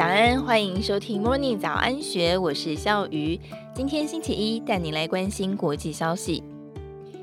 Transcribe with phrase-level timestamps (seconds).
[0.00, 3.38] 早安，欢迎收听 Morning 早安学，我是笑鱼。
[3.74, 6.42] 今天星期一，带你来关心国际消息。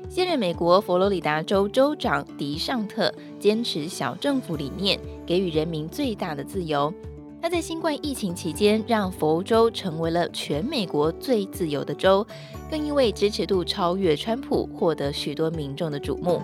[0.08, 4.96] 现任美国佛罗里达州州长迪尚特坚持小政府理念，
[5.26, 6.94] 给予人民最大的自由。
[7.42, 12.24] 他在新冠疫情期间，让佛州成为了全美国最自由的州，
[12.70, 16.40] 更因为支持度超越川普，获得许多民众的瞩目。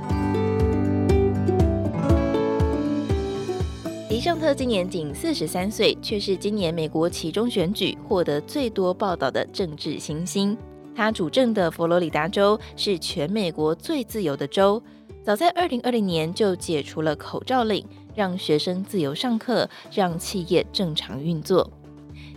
[4.15, 10.57] 迪尚特今年仅四十三岁，却是今年美国其中选举获得最多报道的政治新星。
[10.95, 14.81] 他主政的佛罗里达州是全美国最自由的州，
[15.25, 21.69] 早在二零二零年就解除了口罩令，让学生自由上课，让企业正常运作。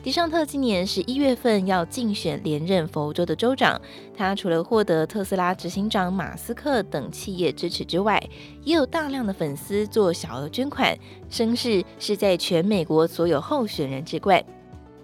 [0.07, 3.77] 迪尚特今年十一月份要竞选连任佛州的州长。
[4.15, 8.17] 他除了获得特斯拉执行长马斯克等企业支持之外，
[8.63, 10.97] 也有大量的粉丝做小额捐款，
[11.29, 14.41] 声势是在全美国所有候选人之冠。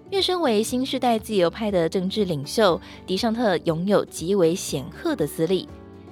[0.10, 5.68] 跃升为新时代自由派的政治领袖，迪尚特拥有极为显赫的资历。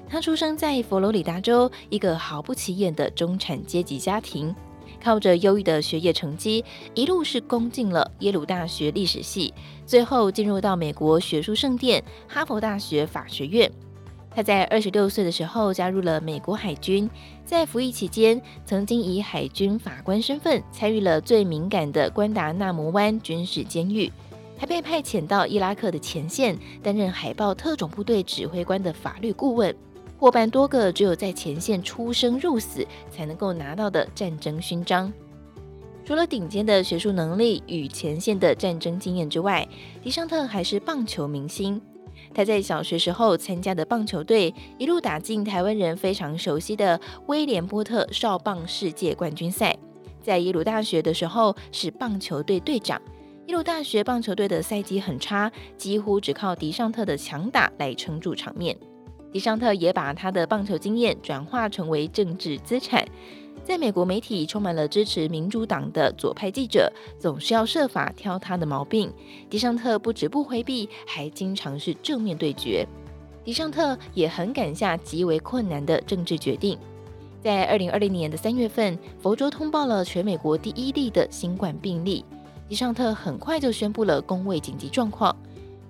[0.10, 4.54] 他出生在佛罗里达州一个毫不起眼的中产阶级家庭。
[5.04, 6.64] 靠着优异的学业成绩，
[6.94, 9.54] 一路是攻进了耶鲁大学历史系，
[9.86, 13.70] 最后进入到美国学术圣殿哈佛大学法学院。
[14.34, 17.10] 他在二十六岁的时候加入了美国海军，
[17.44, 24.10] 在服役期间，曾经以海军法官身份参与了最敏感的关达纳摩湾军事监狱，
[24.58, 29.76] 还被派遣到伊拉克的前线，担任海豹特种部队指挥官的法律顾问。
[30.22, 35.12] 获颁多个只有在前线出生入死才能够拿到的战争勋章。
[36.06, 39.68] 除了顶尖的学术能力与前线的战争经验之外，
[40.04, 41.82] 迪尚特还是棒球明星。
[42.36, 49.76] 他在小学时候参加的棒球队，一路打进台湾人非常熟悉的威廉波特少棒世界冠军赛。
[50.22, 53.02] 在耶鲁大学的时候是棒球队队长。
[53.48, 58.78] 耶鲁大学棒球队的赛季很差，几乎只靠迪尚特的强打来撑住场面。
[59.31, 63.08] 迪尚特也把他的棒球经验转化成为政治资产，
[63.64, 69.12] 在美国媒体充满了支持民主党的左派记者，总是要设法挑他的毛病。
[69.50, 72.86] 迪尚特不止不回避，还经常是正面对决。
[73.44, 76.78] 迪尚特也很敢下极为困难的政治决定。
[77.42, 82.24] 在二零二零年的三月份，佛州通报了全美国第一例的新冠病例，
[82.68, 85.36] 迪尚特很快就宣布了公卫紧急状况。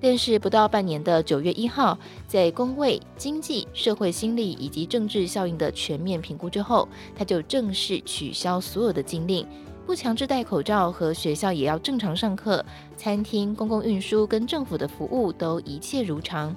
[0.01, 1.95] 但是不到半年的九月一号，
[2.25, 9.45] 在公卫、经济、社会心理以及政治效应的全面评估之后，他就正式取消所有的禁令，
[9.85, 12.65] 不强制戴口罩和学校也要正常上课，
[12.97, 16.55] 餐厅、公共运输跟政府的服务都一切如常，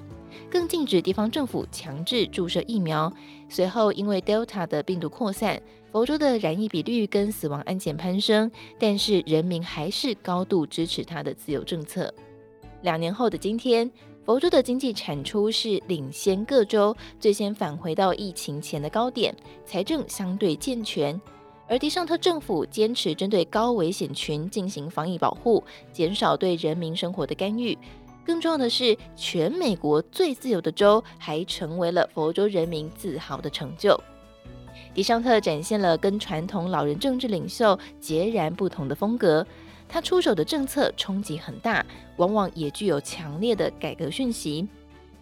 [0.49, 3.13] 更禁止地方政府强制注射疫苗。
[3.47, 5.61] 随后因为 Delta 的病毒扩散，
[5.91, 12.11] 佛州的染疫比率跟死亡案件攀升，但是人民还是高度支持他的自由政策。
[12.85, 13.91] 两年后的今天，
[14.23, 19.35] 佛州的经济产出是领先各州，最先返回到疫情前的高点，
[19.65, 21.19] 财政相对健全。
[21.67, 27.75] 而迪尚特政府坚持针对高危险群进行防疫保护，减少对人民生活的干预。
[28.23, 33.99] 更重要的是，全美国最自由的州还成为了佛州人民自豪的成就。
[34.95, 39.45] 迪尚特展现了跟传统老人政治领袖截然不同的风格。
[39.89, 41.85] 他出手的政策冲击很大，
[42.15, 44.67] 往往也具有强烈的改革讯息。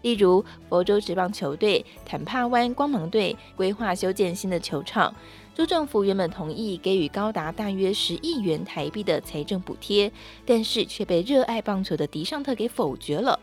[0.02, 5.12] 例如，佛州职棒球队坦帕湾光芒队规划修建新的球场，
[5.54, 10.10] 州政府原本同意给予高达大约十亿元台币的财政补贴，
[10.46, 13.38] 但是却被热爱棒球的迪尚特给否决了。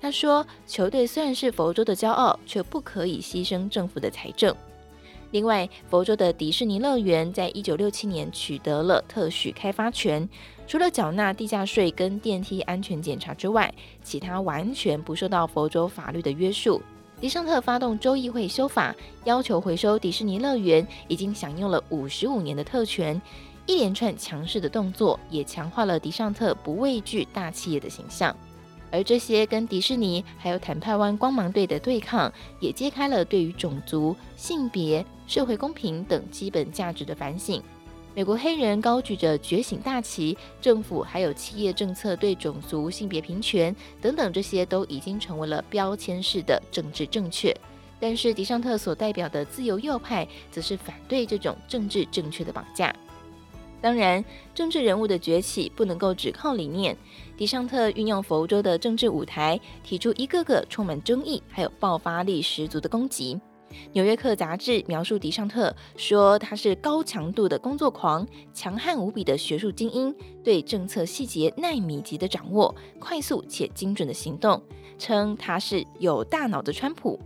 [0.00, 4.54] 他说：“球队虽然是佛州的骄傲，却不可以牺牲政府的财政。”
[5.32, 10.28] 另外，佛州的迪士尼乐园在一九六七年取得了特许开发权，
[10.66, 13.72] 除了缴纳地价税跟电梯安全检查之外，
[14.02, 16.80] 其他完全不受到佛州法律的约束。
[17.20, 18.94] 迪尚特发动州议会修法，
[19.24, 23.20] 要求回收迪士尼乐园已经享用了五十五年的特权，
[23.66, 28.36] 一连串强势的动作也强化了迪尚特不畏惧大企业的形象。
[28.96, 37.62] 而这些跟迪士尼还有坦帕湾光芒队的对抗，也揭开了对于种族、性别、社会公平等基本价值的反省。
[38.14, 47.54] 美国黑人高举着觉醒大旗，政府还有企业政策对种族、性别平权等等，这些都已经成为了标签式的政治正确。
[48.00, 52.94] 但是迪尚特所代表的自由右派，则是反对这种政治正确的绑架。
[53.86, 56.96] 当然，政治人物的崛起不能够只靠理念。
[57.36, 63.38] 迪尚特运用佛州的政治舞台，提出一个个充满争议还有爆发力十足的攻击。
[63.92, 70.12] 纽约客杂志描述迪尚特说，他是高强度的工作狂，强悍无比的学术精英，
[70.42, 74.60] 对政策细节耐米级的掌握，快速且精准的行动，
[74.98, 77.20] 称他是有大脑的川普。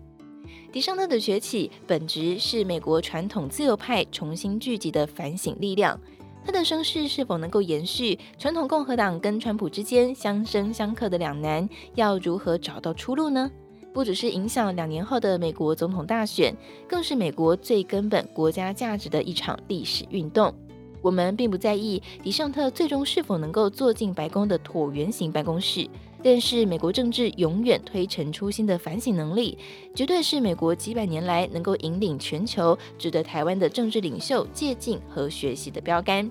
[0.71, 5.99] 迪尚特的崛起，本质是美国传统自由派重新聚集的反省力量。
[6.45, 8.19] 他的声势是否能够延续？
[8.39, 13.51] 传统共和党跟川普之间相生相克的两难，要如何找到出路呢？
[13.93, 16.57] 不只是影响两年后的美国总统大选，
[16.89, 20.55] 更是美国最根本国家价值的一场历史运动。
[21.03, 25.89] 我们并不在意迪尚特最终是否能够坐进白宫的椭圆形办公室，
[26.23, 29.57] 但是美国政治永远推陈出新的反省能力，
[29.95, 36.31] 绝对是美国几百年来能够引领全球、值得台湾的政治领袖借鉴和学习的标杆。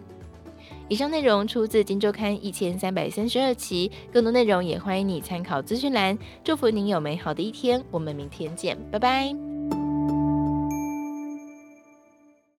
[0.87, 6.17] 以上内容出自《金周刊》一千三百三十二期，更多内容也欢迎你参考资讯栏。
[6.43, 9.48] 祝福您有美好的一天，我们明天见，拜拜。